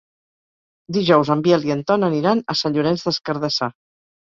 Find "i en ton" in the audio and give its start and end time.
1.69-2.11